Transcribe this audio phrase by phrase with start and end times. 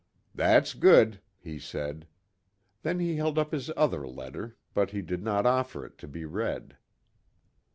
[0.33, 2.07] "That's good," he said.
[2.81, 6.25] Then he held up his other letter, but he did not offer it to be
[6.25, 6.75] read.